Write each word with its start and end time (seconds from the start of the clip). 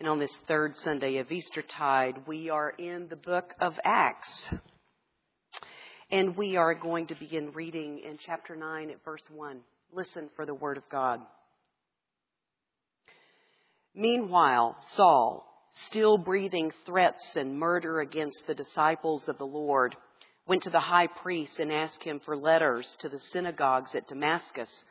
And 0.00 0.08
on 0.08 0.18
this 0.18 0.34
third 0.48 0.74
Sunday 0.76 1.18
of 1.18 1.30
Eastertide, 1.30 2.26
we 2.26 2.48
are 2.48 2.70
in 2.70 3.08
the 3.08 3.16
book 3.16 3.52
of 3.60 3.74
Acts. 3.84 4.54
And 6.10 6.34
we 6.38 6.56
are 6.56 6.74
going 6.74 7.08
to 7.08 7.14
begin 7.14 7.52
reading 7.52 7.98
in 7.98 8.16
chapter 8.16 8.56
9 8.56 8.88
at 8.88 9.04
verse 9.04 9.22
1. 9.30 9.60
Listen 9.92 10.30
for 10.34 10.46
the 10.46 10.54
word 10.54 10.78
of 10.78 10.88
God. 10.88 11.20
Meanwhile, 13.94 14.78
Saul, 14.94 15.46
still 15.88 16.16
breathing 16.16 16.72
threats 16.86 17.36
and 17.36 17.58
murder 17.58 18.00
against 18.00 18.46
the 18.46 18.54
disciples 18.54 19.28
of 19.28 19.36
the 19.36 19.44
Lord, 19.44 19.94
went 20.48 20.62
to 20.62 20.70
the 20.70 20.80
high 20.80 21.08
priest 21.08 21.58
and 21.58 21.70
asked 21.70 22.02
him 22.02 22.22
for 22.24 22.38
letters 22.38 22.96
to 23.00 23.10
the 23.10 23.18
synagogues 23.18 23.94
at 23.94 24.08
Damascus, 24.08 24.82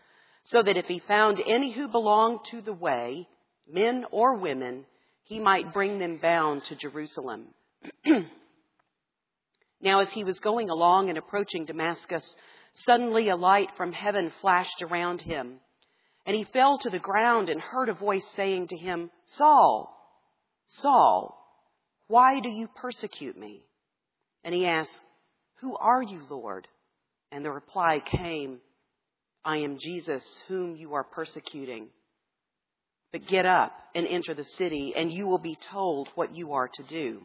so 0.44 0.62
that 0.62 0.78
if 0.78 0.86
he 0.86 1.00
found 1.00 1.42
any 1.48 1.74
who 1.74 1.88
belonged 1.88 2.42
to 2.52 2.62
the 2.62 2.74
way, 2.74 3.28
men 3.68 4.06
or 4.12 4.36
women, 4.36 4.86
he 5.30 5.40
might 5.40 5.72
bring 5.72 6.00
them 6.00 6.18
bound 6.18 6.64
to 6.64 6.76
Jerusalem. 6.76 7.50
now, 9.80 10.00
as 10.00 10.12
he 10.12 10.24
was 10.24 10.40
going 10.40 10.72
along 10.72 11.10
and 11.10 11.20
approaching 11.20 11.66
Damascus, 11.66 12.36
suddenly 12.74 13.30
a 13.30 13.36
light 13.36 13.70
from 13.78 13.92
heaven 13.92 14.32
flashed 14.42 14.82
around 14.82 15.22
him. 15.22 15.60
And 16.26 16.36
he 16.36 16.48
fell 16.52 16.80
to 16.80 16.90
the 16.90 16.98
ground 16.98 17.50
and 17.50 17.62
heard 17.62 17.90
a 17.90 17.94
voice 17.94 18.26
saying 18.36 18.70
to 18.70 18.78
him, 18.78 19.12
Saul, 19.26 19.96
Saul, 20.66 21.38
why 22.08 22.40
do 22.40 22.50
you 22.50 22.68
persecute 22.82 23.38
me? 23.38 23.62
And 24.44 24.56
he 24.56 24.66
asked, 24.66 25.00
Who 25.62 25.78
are 25.78 26.02
you, 26.02 26.24
Lord? 26.28 26.68
And 27.32 27.46
the 27.46 27.52
reply 27.52 28.02
came, 28.04 28.62
I 29.46 29.58
am 29.58 29.78
Jesus, 29.80 30.24
whom 30.48 30.76
you 30.76 30.96
are 30.96 31.04
persecuting. 31.04 31.90
But 33.12 33.28
get 33.28 33.46
up 33.46 33.72
and 33.96 34.06
enter 34.08 34.34
the 34.34 34.44
city, 34.44 34.94
and 34.96 35.12
you 35.12 35.28
will 35.28 35.40
be 35.40 35.58
told 35.72 36.10
what 36.16 36.36
you 36.36 36.54
are 36.54 36.68
to 36.68 36.84
do. 36.84 37.24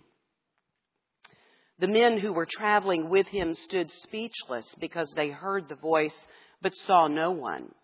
The 1.79 1.89
men 1.89 2.19
who 2.19 2.33
were 2.33 2.47
traveling 2.49 3.11
with 3.11 3.27
him 3.27 3.53
stood 3.55 3.91
speechless 3.91 4.75
because 4.81 5.13
they 5.15 5.31
heard 5.31 5.69
the 5.69 5.75
voice, 5.75 6.27
but 6.63 6.75
saw 6.75 7.09
no 7.09 7.33
one. 7.33 7.75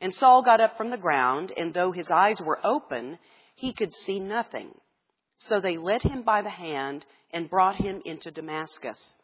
And 0.00 0.12
Saul 0.12 0.42
got 0.42 0.60
up 0.60 0.76
from 0.76 0.90
the 0.90 0.98
ground, 0.98 1.52
and 1.56 1.72
though 1.72 1.92
his 1.92 2.10
eyes 2.10 2.40
were 2.44 2.58
open, 2.64 3.18
he 3.54 3.72
could 3.72 3.94
see 3.94 4.18
nothing. 4.18 4.74
So 5.38 5.60
they 5.60 5.76
led 5.76 6.02
him 6.02 6.22
by 6.22 6.42
the 6.42 6.50
hand 6.50 7.06
and 7.30 7.48
brought 7.48 7.76
him 7.76 8.02
into 8.04 8.30
Damascus. 8.30 9.14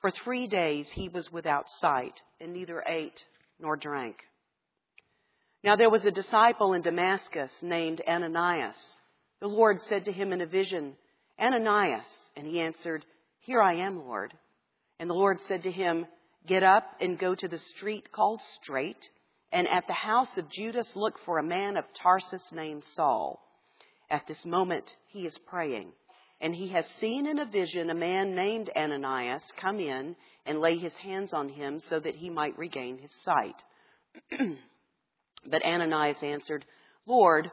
For 0.00 0.10
three 0.10 0.46
days 0.46 0.90
he 0.92 1.08
was 1.08 1.32
without 1.32 1.64
sight, 1.68 2.20
and 2.40 2.52
neither 2.52 2.82
ate 2.86 3.20
nor 3.58 3.76
drank. 3.76 4.16
Now 5.64 5.76
there 5.76 5.90
was 5.90 6.04
a 6.04 6.10
disciple 6.10 6.72
in 6.72 6.82
Damascus 6.82 7.52
named 7.62 8.02
Ananias. 8.06 8.76
The 9.40 9.46
Lord 9.46 9.80
said 9.80 10.04
to 10.06 10.12
him 10.12 10.32
in 10.32 10.40
a 10.40 10.46
vision, 10.46 10.96
Ananias. 11.38 12.04
And 12.36 12.46
he 12.46 12.60
answered, 12.60 13.04
Here 13.40 13.62
I 13.62 13.74
am, 13.74 14.00
Lord. 14.04 14.34
And 14.98 15.08
the 15.08 15.14
Lord 15.14 15.38
said 15.40 15.62
to 15.62 15.70
him, 15.70 16.06
Get 16.46 16.64
up 16.64 16.84
and 17.00 17.18
go 17.18 17.36
to 17.36 17.46
the 17.46 17.58
street 17.58 18.10
called 18.10 18.40
Straight, 18.60 19.08
and 19.52 19.68
at 19.68 19.86
the 19.86 19.92
house 19.92 20.36
of 20.36 20.50
Judas 20.50 20.92
look 20.96 21.14
for 21.24 21.38
a 21.38 21.44
man 21.44 21.76
of 21.76 21.84
Tarsus 22.00 22.50
named 22.52 22.84
Saul. 22.84 23.40
At 24.10 24.26
this 24.26 24.44
moment 24.44 24.90
he 25.08 25.26
is 25.26 25.38
praying, 25.46 25.92
and 26.40 26.52
he 26.52 26.68
has 26.70 26.86
seen 27.00 27.26
in 27.26 27.38
a 27.38 27.46
vision 27.46 27.90
a 27.90 27.94
man 27.94 28.34
named 28.34 28.70
Ananias 28.76 29.52
come 29.60 29.78
in 29.78 30.16
and 30.44 30.58
lay 30.58 30.76
his 30.78 30.94
hands 30.96 31.32
on 31.32 31.48
him 31.48 31.78
so 31.78 32.00
that 32.00 32.16
he 32.16 32.30
might 32.30 32.58
regain 32.58 32.98
his 32.98 33.14
sight. 33.22 33.62
but 35.46 35.64
Ananias 35.64 36.22
answered, 36.22 36.64
Lord, 37.06 37.50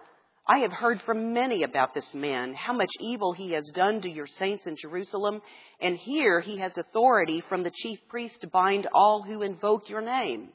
I 0.48 0.60
have 0.60 0.72
heard 0.72 1.00
from 1.02 1.34
many 1.34 1.64
about 1.64 1.94
this 1.94 2.14
man, 2.16 2.56
how 2.56 2.74
much 2.74 2.90
evil 3.00 3.34
he 3.34 3.52
has 3.54 3.72
done 3.76 4.02
to 4.02 4.10
your 4.10 4.26
saints 4.26 4.66
in 4.66 4.76
Jerusalem, 4.76 5.42
and 5.80 5.96
here 5.96 6.40
he 6.40 6.58
has 6.58 6.78
authority 6.78 7.44
from 7.48 7.64
the 7.64 7.72
chief 7.74 8.00
priest 8.10 8.42
to 8.42 8.48
bind 8.48 8.88
all 8.94 9.22
who 9.22 9.44
invoke 9.44 9.90
your 9.90 10.02
name. 10.02 10.50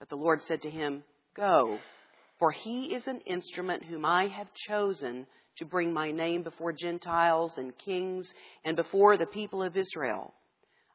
But 0.00 0.08
the 0.08 0.16
Lord 0.16 0.40
said 0.40 0.62
to 0.62 0.70
him, 0.70 1.04
Go, 1.36 1.78
for 2.38 2.50
he 2.50 2.94
is 2.94 3.06
an 3.06 3.20
instrument 3.20 3.84
whom 3.84 4.04
I 4.04 4.26
have 4.26 4.48
chosen 4.68 5.26
to 5.58 5.64
bring 5.64 5.92
my 5.92 6.10
name 6.10 6.42
before 6.42 6.72
Gentiles 6.72 7.56
and 7.56 7.76
kings 7.78 8.32
and 8.64 8.74
before 8.74 9.16
the 9.16 9.26
people 9.26 9.62
of 9.62 9.76
Israel. 9.76 10.34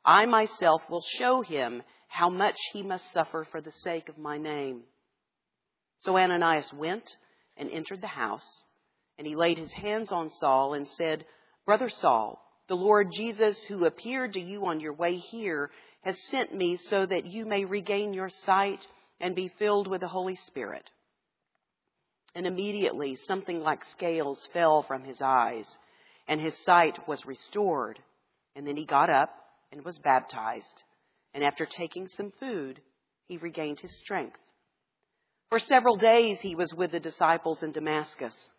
I 0.06 0.26
myself 0.26 0.82
will 0.90 1.04
show 1.18 1.42
him 1.42 1.82
how 2.10 2.30
much 2.30 2.58
he 2.74 2.84
must 2.84 3.12
suffer 3.14 3.48
for 3.50 3.62
the 3.62 3.72
sake 3.84 4.10
of 4.10 4.18
my 4.18 4.38
name. 4.38 4.82
So 6.00 6.18
Ananias 6.18 6.72
went 6.74 7.10
and 7.58 7.70
entered 7.70 8.02
the 8.02 8.08
house, 8.08 8.66
and 9.18 9.28
he 9.28 9.36
laid 9.36 9.58
his 9.58 9.74
hands 9.74 10.12
on 10.12 10.30
Saul 10.30 10.74
and 10.74 10.88
said, 10.88 11.26
Brother 11.66 11.90
Saul, 11.90 12.42
the 12.68 12.76
Lord 12.76 13.10
Jesus, 13.12 13.66
who 13.68 13.86
appeared 13.86 14.34
to 14.34 14.40
you 14.40 14.66
on 14.66 14.80
your 14.80 14.94
way 14.94 15.18
here, 15.18 15.72
has 16.02 16.18
sent 16.30 16.56
me 16.56 16.78
so 16.78 17.06
that 17.06 17.26
you 17.26 17.46
may 17.46 17.66
regain 17.66 18.14
your 18.14 18.30
sight 18.30 18.80
and 19.20 19.36
be 19.36 19.52
filled 19.60 19.88
with 19.88 20.02
the 20.02 20.08
Holy 20.08 20.36
Spirit. 20.36 20.90
And 22.34 22.46
immediately 22.46 23.16
something 23.16 23.60
like 23.60 23.84
scales 23.84 24.48
fell 24.54 24.84
from 24.84 25.04
his 25.04 25.22
eyes, 25.22 25.70
and 26.28 26.40
his 26.40 26.58
sight 26.64 27.08
was 27.08 27.26
restored. 27.26 28.00
And 28.56 28.66
then 28.66 28.78
he 28.78 28.86
got 28.86 29.10
up 29.10 29.32
and 29.72 29.84
was 29.84 30.00
baptized. 30.00 30.84
And 31.34 31.44
after 31.44 31.66
taking 31.66 32.08
some 32.08 32.32
food, 32.40 32.80
he 33.26 33.38
regained 33.38 33.80
his 33.80 34.00
strength. 34.00 34.40
For 35.50 35.60
several 35.60 35.98
days 35.98 36.40
he 36.40 36.56
was 36.56 36.74
with 36.74 36.92
the 36.92 37.00
disciples 37.00 37.64
in 37.64 37.72
Damascus. 37.72 38.52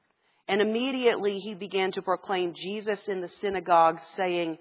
And 0.48 0.60
immediately 0.60 1.38
he 1.38 1.54
began 1.54 1.92
to 1.92 2.02
proclaim 2.02 2.54
Jesus 2.54 3.08
in 3.08 3.20
the 3.20 3.28
synagogues, 3.28 4.02
saying, 4.16 4.58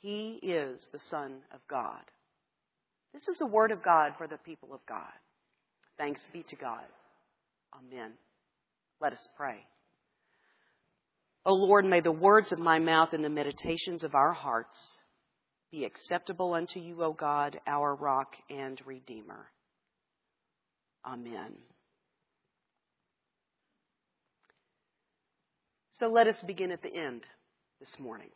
He 0.00 0.40
is 0.42 0.84
the 0.90 0.98
Son 0.98 1.36
of 1.54 1.60
God. 1.70 2.02
This 3.12 3.28
is 3.28 3.38
the 3.38 3.46
word 3.46 3.70
of 3.70 3.82
God 3.82 4.14
for 4.18 4.26
the 4.26 4.38
people 4.38 4.74
of 4.74 4.80
God. 4.86 5.12
Thanks 5.96 6.26
be 6.32 6.42
to 6.48 6.56
God. 6.56 6.84
Amen. 7.74 8.12
Let 9.00 9.12
us 9.12 9.28
pray. 9.36 9.64
O 11.46 11.54
Lord, 11.54 11.84
may 11.84 12.00
the 12.00 12.12
words 12.12 12.52
of 12.52 12.58
my 12.58 12.78
mouth 12.78 13.12
and 13.12 13.24
the 13.24 13.28
meditations 13.28 14.02
of 14.02 14.14
our 14.14 14.32
hearts 14.32 14.98
be 15.70 15.84
acceptable 15.84 16.54
unto 16.54 16.80
you, 16.80 17.02
O 17.02 17.12
God, 17.12 17.60
our 17.66 17.94
rock 17.94 18.34
and 18.50 18.80
redeemer. 18.84 19.46
Amen. 21.10 21.54
So 25.92 26.08
let 26.08 26.26
us 26.26 26.36
begin 26.46 26.70
at 26.70 26.82
the 26.82 26.94
end 26.94 27.22
this 27.80 27.96
morning. 27.98 28.28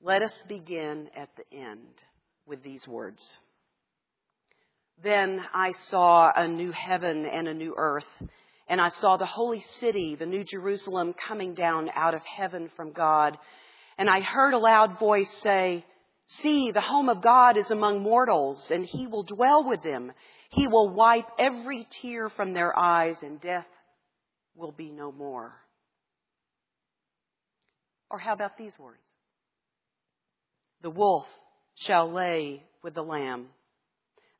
Let 0.00 0.22
us 0.22 0.42
begin 0.48 1.08
at 1.14 1.28
the 1.36 1.56
end 1.56 1.80
with 2.46 2.62
these 2.62 2.88
words. 2.88 3.22
Then 5.02 5.40
I 5.52 5.72
saw 5.90 6.30
a 6.34 6.48
new 6.48 6.72
heaven 6.72 7.26
and 7.26 7.48
a 7.48 7.54
new 7.54 7.74
earth 7.76 8.04
and 8.66 8.80
I 8.80 8.88
saw 8.88 9.18
the 9.18 9.26
holy 9.26 9.62
city, 9.78 10.16
the 10.16 10.24
new 10.24 10.42
Jerusalem, 10.42 11.14
coming 11.28 11.52
down 11.52 11.90
out 11.94 12.14
of 12.14 12.22
heaven 12.22 12.70
from 12.76 12.92
God. 12.92 13.36
And 13.98 14.08
I 14.08 14.20
heard 14.20 14.54
a 14.54 14.58
loud 14.58 14.98
voice 14.98 15.30
say, 15.42 15.84
See, 16.40 16.70
the 16.72 16.80
home 16.80 17.08
of 17.08 17.22
God 17.22 17.56
is 17.56 17.70
among 17.70 18.00
mortals, 18.00 18.70
and 18.70 18.84
he 18.84 19.06
will 19.06 19.22
dwell 19.22 19.68
with 19.68 19.82
them. 19.82 20.12
He 20.50 20.66
will 20.66 20.88
wipe 20.88 21.26
every 21.38 21.86
tear 22.00 22.30
from 22.30 22.54
their 22.54 22.76
eyes, 22.78 23.18
and 23.22 23.40
death 23.40 23.66
will 24.54 24.72
be 24.72 24.90
no 24.90 25.12
more. 25.12 25.52
Or 28.10 28.18
how 28.18 28.32
about 28.32 28.56
these 28.56 28.74
words? 28.78 29.02
The 30.82 30.90
wolf 30.90 31.26
shall 31.74 32.10
lay 32.10 32.62
with 32.82 32.94
the 32.94 33.02
lamb. 33.02 33.48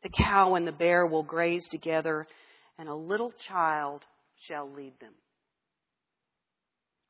The 0.03 0.11
cow 0.11 0.55
and 0.55 0.67
the 0.67 0.73
bear 0.73 1.07
will 1.07 1.23
graze 1.23 1.67
together, 1.71 2.27
and 2.79 2.89
a 2.89 2.95
little 2.95 3.33
child 3.49 4.03
shall 4.49 4.71
lead 4.71 4.99
them. 5.01 5.13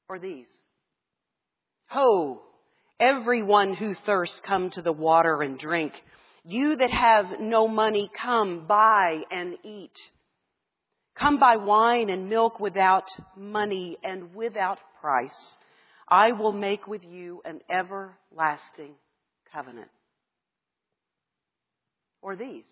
Or 0.08 0.18
these. 0.18 0.48
Ho, 1.88 2.42
everyone 3.00 3.74
who 3.74 3.94
thirsts, 4.06 4.40
come 4.46 4.70
to 4.70 4.82
the 4.82 4.92
water 4.92 5.42
and 5.42 5.58
drink. 5.58 5.92
You 6.44 6.76
that 6.76 6.90
have 6.90 7.40
no 7.40 7.68
money, 7.68 8.10
come 8.20 8.66
buy 8.66 9.22
and 9.30 9.56
eat. 9.64 9.96
Come 11.18 11.38
buy 11.38 11.56
wine 11.56 12.10
and 12.10 12.28
milk 12.28 12.58
without 12.58 13.04
money 13.36 13.98
and 14.02 14.34
without 14.34 14.78
price. 15.00 15.56
I 16.08 16.32
will 16.32 16.52
make 16.52 16.86
with 16.86 17.04
you 17.04 17.42
an 17.44 17.60
everlasting 17.70 18.94
covenant. 19.52 19.88
Or 22.22 22.36
these. 22.36 22.66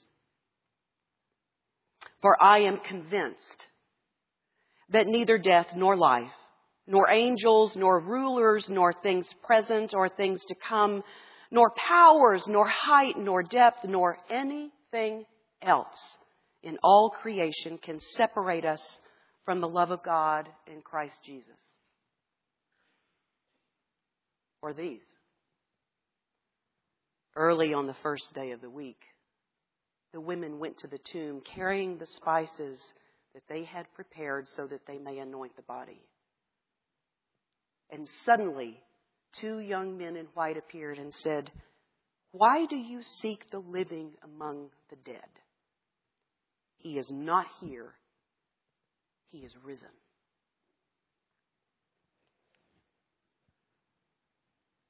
For 2.22 2.42
I 2.42 2.60
am 2.60 2.78
convinced 2.78 3.66
that 4.90 5.06
neither 5.06 5.38
death 5.38 5.68
nor 5.76 5.96
life, 5.96 6.30
nor 6.90 7.08
angels, 7.08 7.76
nor 7.76 8.00
rulers, 8.00 8.66
nor 8.68 8.92
things 8.92 9.24
present 9.44 9.94
or 9.94 10.08
things 10.08 10.44
to 10.48 10.56
come, 10.68 11.04
nor 11.52 11.70
powers, 11.88 12.44
nor 12.48 12.66
height, 12.66 13.16
nor 13.16 13.44
depth, 13.44 13.84
nor 13.84 14.18
anything 14.28 15.24
else 15.62 16.18
in 16.64 16.76
all 16.82 17.10
creation 17.22 17.78
can 17.78 18.00
separate 18.00 18.64
us 18.64 18.82
from 19.44 19.60
the 19.60 19.68
love 19.68 19.92
of 19.92 20.02
God 20.02 20.48
in 20.66 20.82
Christ 20.82 21.14
Jesus? 21.24 21.54
Or 24.60 24.72
these? 24.72 25.04
Early 27.36 27.72
on 27.72 27.86
the 27.86 27.96
first 28.02 28.34
day 28.34 28.50
of 28.50 28.60
the 28.60 28.68
week, 28.68 29.00
the 30.12 30.20
women 30.20 30.58
went 30.58 30.78
to 30.78 30.88
the 30.88 30.98
tomb 31.12 31.40
carrying 31.54 31.98
the 31.98 32.06
spices 32.06 32.82
that 33.32 33.44
they 33.48 33.62
had 33.62 33.86
prepared 33.94 34.48
so 34.48 34.66
that 34.66 34.84
they 34.88 34.98
may 34.98 35.20
anoint 35.20 35.54
the 35.54 35.62
body. 35.62 36.02
And 37.90 38.08
suddenly, 38.24 38.80
two 39.40 39.58
young 39.58 39.98
men 39.98 40.16
in 40.16 40.26
white 40.34 40.56
appeared 40.56 40.98
and 40.98 41.12
said, 41.12 41.50
Why 42.32 42.66
do 42.66 42.76
you 42.76 43.02
seek 43.02 43.50
the 43.50 43.58
living 43.58 44.12
among 44.22 44.70
the 44.90 44.96
dead? 44.96 45.28
He 46.78 46.98
is 46.98 47.10
not 47.12 47.46
here, 47.60 47.92
he 49.30 49.38
is 49.38 49.54
risen. 49.64 49.88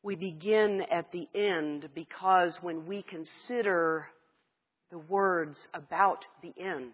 We 0.02 0.16
begin 0.16 0.82
at 0.90 1.12
the 1.12 1.28
end 1.34 1.90
because 1.94 2.58
when 2.62 2.86
we 2.86 3.02
consider 3.02 4.06
the 4.90 4.98
words 4.98 5.68
about 5.74 6.24
the 6.42 6.54
end, 6.58 6.92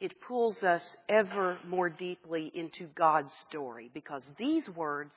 it 0.00 0.20
pulls 0.26 0.62
us 0.62 0.96
ever 1.08 1.58
more 1.66 1.90
deeply 1.90 2.50
into 2.54 2.86
God's 2.94 3.32
story 3.48 3.90
because 3.92 4.28
these 4.38 4.68
words 4.68 5.14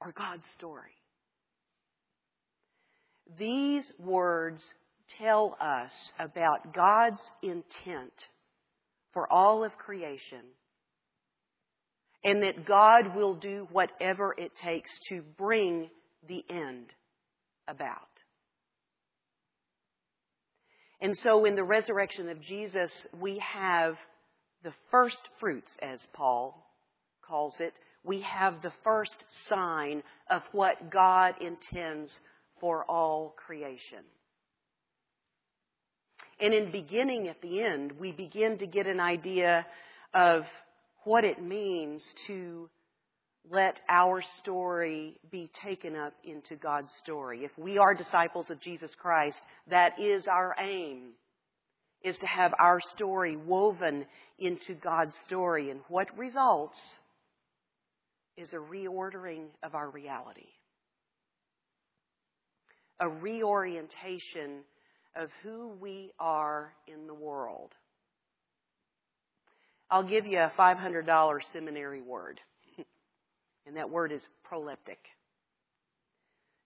are 0.00 0.12
God's 0.12 0.46
story. 0.56 0.92
These 3.36 3.90
words 3.98 4.62
tell 5.18 5.56
us 5.60 5.90
about 6.18 6.72
God's 6.72 7.22
intent 7.42 8.12
for 9.12 9.30
all 9.32 9.64
of 9.64 9.72
creation 9.76 10.42
and 12.24 12.42
that 12.42 12.66
God 12.66 13.14
will 13.14 13.34
do 13.34 13.66
whatever 13.72 14.34
it 14.36 14.52
takes 14.54 14.90
to 15.08 15.22
bring 15.36 15.90
the 16.28 16.44
end 16.48 16.92
about. 17.68 18.08
And 21.06 21.16
so 21.18 21.44
in 21.44 21.54
the 21.54 21.62
resurrection 21.62 22.28
of 22.28 22.40
Jesus, 22.40 22.90
we 23.20 23.38
have 23.38 23.94
the 24.64 24.72
first 24.90 25.20
fruits, 25.38 25.70
as 25.80 26.04
Paul 26.12 26.66
calls 27.22 27.54
it. 27.60 27.74
We 28.02 28.22
have 28.22 28.60
the 28.60 28.72
first 28.82 29.14
sign 29.46 30.02
of 30.28 30.42
what 30.50 30.90
God 30.90 31.36
intends 31.40 32.18
for 32.58 32.84
all 32.90 33.36
creation. 33.36 34.02
And 36.40 36.52
in 36.52 36.72
beginning 36.72 37.28
at 37.28 37.40
the 37.40 37.62
end, 37.62 37.92
we 38.00 38.10
begin 38.10 38.58
to 38.58 38.66
get 38.66 38.88
an 38.88 38.98
idea 38.98 39.64
of 40.12 40.42
what 41.04 41.22
it 41.22 41.40
means 41.40 42.04
to 42.26 42.68
let 43.50 43.80
our 43.88 44.22
story 44.38 45.18
be 45.30 45.50
taken 45.64 45.94
up 45.94 46.14
into 46.24 46.56
God's 46.56 46.92
story. 47.02 47.44
If 47.44 47.52
we 47.56 47.78
are 47.78 47.94
disciples 47.94 48.50
of 48.50 48.60
Jesus 48.60 48.90
Christ, 49.00 49.40
that 49.68 50.00
is 50.00 50.26
our 50.26 50.54
aim, 50.58 51.12
is 52.02 52.18
to 52.18 52.26
have 52.26 52.52
our 52.58 52.80
story 52.94 53.36
woven 53.36 54.06
into 54.38 54.74
God's 54.74 55.16
story. 55.26 55.70
And 55.70 55.80
what 55.88 56.16
results 56.18 56.78
is 58.36 58.52
a 58.52 58.56
reordering 58.56 59.46
of 59.62 59.74
our 59.74 59.90
reality, 59.90 60.48
a 63.00 63.08
reorientation 63.08 64.60
of 65.14 65.30
who 65.42 65.68
we 65.80 66.12
are 66.18 66.72
in 66.86 67.06
the 67.06 67.14
world. 67.14 67.72
I'll 69.90 70.06
give 70.06 70.26
you 70.26 70.38
a 70.38 70.52
$500 70.58 71.38
seminary 71.52 72.02
word. 72.02 72.40
And 73.66 73.76
that 73.76 73.90
word 73.90 74.12
is 74.12 74.22
proleptic. 74.50 74.98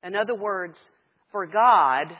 In 0.03 0.15
other 0.15 0.35
words, 0.35 0.79
for 1.33 1.47
God, 1.47 2.17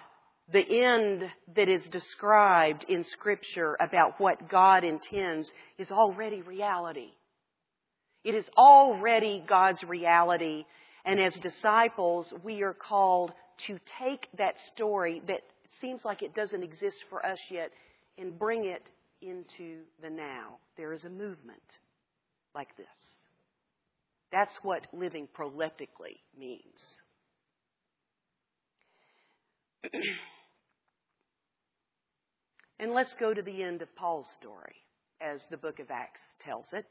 the 0.53 0.85
end 0.85 1.25
that 1.55 1.69
is 1.69 1.87
described 1.91 2.85
in 2.89 3.05
Scripture 3.05 3.77
about 3.81 4.21
what 4.21 4.49
God 4.49 4.85
intends 4.85 5.51
is 5.79 5.91
already 5.91 6.43
reality. 6.43 7.11
It 8.25 8.35
is 8.35 8.45
already 8.57 9.43
God's 9.49 9.83
reality. 9.85 10.65
And 11.05 11.21
as 11.21 11.35
disciples, 11.41 12.33
we 12.43 12.63
are 12.63 12.75
called 12.75 13.33
to 13.67 13.79
take 13.99 14.27
that 14.39 14.55
story 14.75 15.23
that 15.27 15.41
seems 15.81 16.05
like 16.05 16.23
it 16.23 16.35
doesn't 16.35 16.63
exist 16.63 16.97
for 17.09 17.25
us 17.25 17.39
yet 17.51 17.71
and 18.19 18.39
bring 18.39 18.65
it 18.65 18.83
into 19.23 19.81
the 20.03 20.11
now. 20.11 20.59
There 20.77 20.93
is 20.93 21.05
a 21.05 21.11
movement 21.11 21.63
like 22.55 22.77
this. 22.77 22.87
That's 24.33 24.57
what 24.63 24.87
living 24.93 25.29
proleptically 25.37 26.21
means. 26.39 27.01
and 32.79 32.93
let's 32.93 33.15
go 33.19 33.35
to 33.35 33.43
the 33.43 33.63
end 33.63 33.83
of 33.83 33.95
Paul's 33.97 34.31
story, 34.39 34.77
as 35.21 35.43
the 35.51 35.57
book 35.57 35.81
of 35.81 35.91
Acts 35.91 36.21
tells 36.41 36.73
it. 36.73 36.87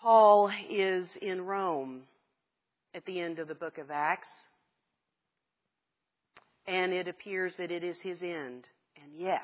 Paul 0.00 0.50
is 0.68 1.16
in 1.20 1.42
Rome 1.42 2.02
at 2.94 3.04
the 3.06 3.20
end 3.20 3.38
of 3.38 3.48
the 3.48 3.54
book 3.54 3.78
of 3.78 3.90
Acts, 3.90 4.28
and 6.66 6.92
it 6.92 7.08
appears 7.08 7.54
that 7.56 7.70
it 7.70 7.82
is 7.82 8.00
his 8.00 8.22
end. 8.22 8.68
And 9.02 9.14
yet, 9.14 9.40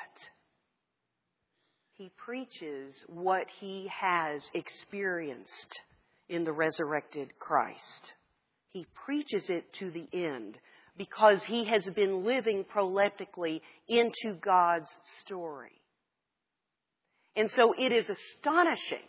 he 2.00 2.10
preaches 2.16 3.04
what 3.08 3.46
he 3.60 3.86
has 3.88 4.48
experienced 4.54 5.80
in 6.30 6.44
the 6.44 6.52
resurrected 6.52 7.38
Christ. 7.38 8.14
He 8.70 8.86
preaches 9.04 9.50
it 9.50 9.70
to 9.80 9.90
the 9.90 10.08
end 10.10 10.58
because 10.96 11.44
he 11.44 11.66
has 11.66 11.86
been 11.94 12.24
living 12.24 12.64
proleptically 12.64 13.60
into 13.86 14.34
God's 14.40 14.88
story. 15.18 15.78
And 17.36 17.50
so 17.50 17.74
it 17.78 17.92
is 17.92 18.08
astonishing 18.08 19.06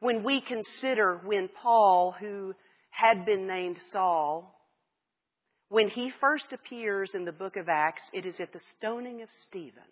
when 0.00 0.24
we 0.24 0.40
consider 0.40 1.20
when 1.22 1.50
Paul, 1.62 2.16
who 2.18 2.54
had 2.88 3.26
been 3.26 3.46
named 3.46 3.76
Saul, 3.90 4.58
when 5.68 5.88
he 5.88 6.10
first 6.18 6.54
appears 6.54 7.10
in 7.12 7.26
the 7.26 7.30
book 7.30 7.56
of 7.56 7.68
Acts, 7.68 8.04
it 8.14 8.24
is 8.24 8.40
at 8.40 8.54
the 8.54 8.60
stoning 8.78 9.20
of 9.20 9.28
Stephen 9.46 9.82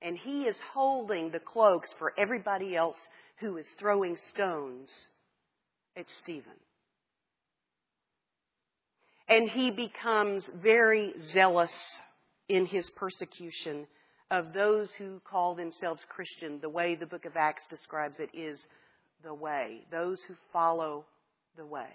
and 0.00 0.16
he 0.16 0.42
is 0.42 0.56
holding 0.72 1.30
the 1.30 1.40
cloaks 1.40 1.92
for 1.98 2.12
everybody 2.16 2.76
else 2.76 2.98
who 3.40 3.56
is 3.56 3.66
throwing 3.78 4.16
stones 4.16 5.08
at 5.96 6.08
Stephen. 6.08 6.52
And 9.28 9.48
he 9.48 9.70
becomes 9.70 10.48
very 10.62 11.12
zealous 11.32 12.00
in 12.48 12.64
his 12.64 12.88
persecution 12.96 13.86
of 14.30 14.52
those 14.52 14.90
who 14.96 15.20
call 15.24 15.54
themselves 15.54 16.04
Christian. 16.08 16.60
The 16.60 16.68
way 16.68 16.94
the 16.94 17.06
book 17.06 17.24
of 17.24 17.36
Acts 17.36 17.66
describes 17.68 18.20
it 18.20 18.30
is 18.32 18.66
the 19.22 19.34
way, 19.34 19.84
those 19.90 20.22
who 20.26 20.34
follow 20.52 21.04
the 21.56 21.66
way. 21.66 21.88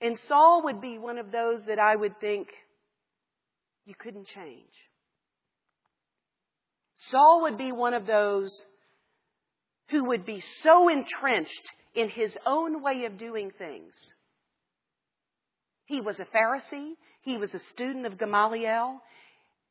And 0.00 0.18
Saul 0.28 0.62
would 0.64 0.80
be 0.80 0.98
one 0.98 1.18
of 1.18 1.32
those 1.32 1.66
that 1.66 1.80
I 1.80 1.96
would 1.96 2.20
think 2.20 2.48
you 3.88 3.94
couldn't 3.98 4.26
change. 4.26 4.70
Saul 7.10 7.40
would 7.44 7.56
be 7.56 7.72
one 7.72 7.94
of 7.94 8.06
those 8.06 8.66
who 9.88 10.08
would 10.08 10.26
be 10.26 10.42
so 10.62 10.90
entrenched 10.90 11.72
in 11.94 12.10
his 12.10 12.36
own 12.44 12.82
way 12.82 13.06
of 13.06 13.16
doing 13.16 13.50
things. 13.56 13.94
He 15.86 16.02
was 16.02 16.20
a 16.20 16.26
Pharisee. 16.26 16.92
He 17.22 17.38
was 17.38 17.54
a 17.54 17.60
student 17.70 18.04
of 18.04 18.18
Gamaliel. 18.18 19.00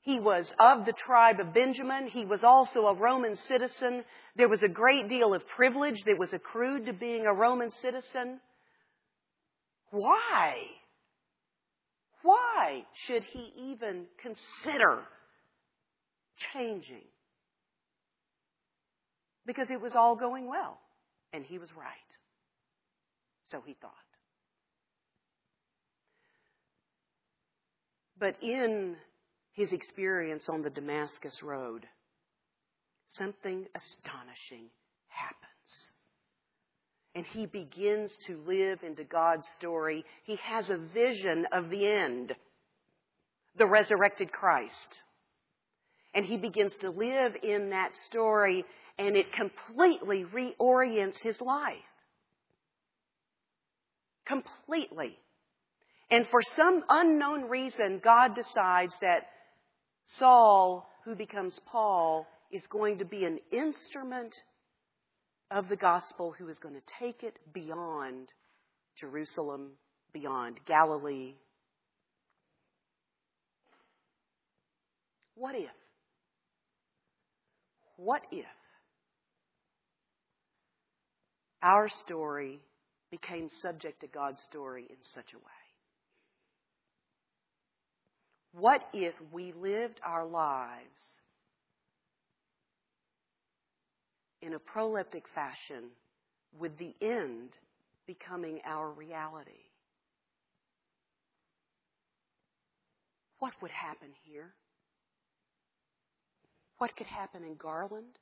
He 0.01 0.19
was 0.19 0.51
of 0.59 0.85
the 0.85 0.93
tribe 0.93 1.39
of 1.39 1.53
Benjamin. 1.53 2.07
He 2.07 2.25
was 2.25 2.43
also 2.43 2.87
a 2.87 2.95
Roman 2.95 3.35
citizen. 3.35 4.03
There 4.35 4.49
was 4.49 4.63
a 4.63 4.67
great 4.67 5.09
deal 5.09 5.35
of 5.35 5.47
privilege 5.55 6.01
that 6.07 6.17
was 6.17 6.33
accrued 6.33 6.87
to 6.87 6.93
being 6.93 7.27
a 7.27 7.33
Roman 7.33 7.69
citizen. 7.69 8.39
Why? 9.91 10.55
Why 12.27 12.83
should 13.05 13.23
he 13.23 13.53
even 13.55 14.03
consider 14.21 14.99
changing? 16.53 17.05
Because 19.45 19.71
it 19.71 19.79
was 19.79 19.93
all 19.95 20.17
going 20.17 20.45
well, 20.45 20.77
and 21.31 21.45
he 21.45 21.57
was 21.57 21.71
right. 21.73 21.87
So 23.47 23.61
he 23.65 23.77
thought. 23.81 23.91
But 28.19 28.35
in 28.43 28.97
his 29.53 29.71
experience 29.71 30.49
on 30.49 30.63
the 30.63 30.69
Damascus 30.69 31.41
Road, 31.41 31.87
something 33.07 33.67
astonishing 33.73 34.65
happens. 35.07 35.91
And 37.17 37.25
he 37.25 37.47
begins 37.47 38.15
to 38.27 38.37
live 38.45 38.83
into 38.83 39.03
God's 39.03 39.47
story. 39.57 40.05
He 40.25 40.35
has 40.35 40.69
a 40.69 40.77
vision 40.77 41.47
of 41.51 41.67
the 41.71 41.83
end, 41.83 42.35
the 43.57 43.65
resurrected 43.65 44.31
Christ. 44.31 45.01
And 46.13 46.23
he 46.23 46.37
begins 46.37 46.75
to 46.81 46.91
live 46.91 47.31
in 47.41 47.71
that 47.71 47.95
story, 48.05 48.63
and 48.99 49.17
it 49.17 49.33
completely 49.33 50.25
reorients 50.25 51.19
his 51.23 51.41
life. 51.41 51.73
Completely. 54.27 55.17
And 56.11 56.27
for 56.29 56.41
some 56.55 56.83
unknown 56.87 57.49
reason, 57.49 57.99
God 58.03 58.35
decides 58.35 58.93
that 59.01 59.25
Saul, 60.05 60.87
who 61.03 61.15
becomes 61.15 61.59
Paul, 61.65 62.27
is 62.51 62.67
going 62.67 62.99
to 62.99 63.05
be 63.05 63.25
an 63.25 63.39
instrument 63.51 64.35
of 65.49 65.69
the 65.69 65.75
gospel 65.75 66.33
who 66.37 66.49
is 66.49 66.59
going 66.59 66.75
to 66.75 66.81
take 66.99 67.23
it 67.23 67.37
beyond 67.53 68.31
Jerusalem, 68.97 69.71
beyond 70.13 70.59
Galilee. 70.65 71.35
What 75.35 75.55
if? 75.55 75.69
What 77.95 78.23
if 78.31 78.45
our 81.63 81.87
story 81.89 82.59
became 83.09 83.47
subject 83.49 84.01
to 84.01 84.07
God's 84.07 84.41
story 84.43 84.85
in 84.89 84.97
such 85.13 85.33
a 85.33 85.37
way? 85.37 85.43
What 88.53 88.83
if 88.93 89.13
we 89.31 89.53
lived 89.53 90.01
our 90.03 90.25
lives 90.25 91.19
in 94.47 94.53
a 94.53 94.59
proleptic 94.59 95.23
fashion 95.35 95.89
with 96.57 96.77
the 96.77 96.95
end 97.01 97.49
becoming 98.07 98.61
our 98.65 98.89
reality? 98.89 99.51
What 103.39 103.51
would 103.61 103.71
happen 103.71 104.07
here? 104.23 104.53
What 106.77 106.95
could 106.95 107.07
happen 107.07 107.43
in 107.43 107.55
Garland? 107.55 108.17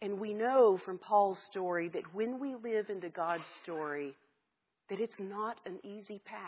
And 0.00 0.18
we 0.18 0.32
know 0.32 0.78
from 0.84 0.98
Paul's 0.98 1.38
story 1.50 1.90
that 1.90 2.14
when 2.14 2.40
we 2.40 2.54
live 2.54 2.88
into 2.88 3.10
God's 3.10 3.44
story, 3.62 4.14
that 4.88 4.98
it's 4.98 5.20
not 5.20 5.60
an 5.66 5.78
easy 5.84 6.22
path. 6.24 6.40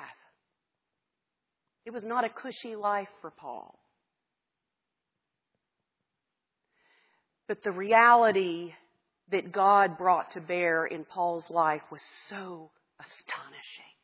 It 1.85 1.93
was 1.93 2.05
not 2.05 2.25
a 2.25 2.31
cushy 2.31 2.77
life 2.77 3.09
for 3.21 3.31
Paul. 3.31 3.79
But 7.49 7.63
the 7.63 7.73
reality 7.73 8.73
that 9.31 9.53
God 9.53 9.99
brought 9.99 10.33
to 10.33 10.41
bear 10.41 10.85
in 10.87 11.05
Paul's 11.05 11.51
life 11.51 11.83
was 11.91 12.03
so 12.29 12.71
astonishing 13.01 13.97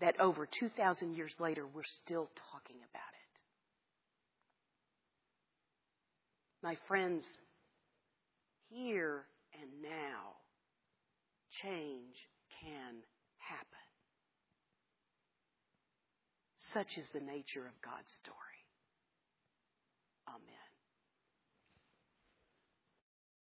that 0.00 0.20
over 0.20 0.46
2,000 0.58 1.14
years 1.14 1.34
later, 1.38 1.66
we're 1.66 1.82
still 2.04 2.28
talking 2.52 2.76
about 2.76 3.12
it. 3.12 3.26
My 6.62 6.76
friends, 6.88 7.24
here 8.68 9.24
and 9.60 9.82
now, 9.82 10.36
change 11.62 12.16
can 12.62 12.96
happen. 13.38 13.66
Such 16.72 16.98
is 16.98 17.08
the 17.14 17.20
nature 17.20 17.66
of 17.66 17.80
God's 17.82 18.12
story. 18.22 18.36
Oh, 20.28 20.32
Amen. 20.34 20.65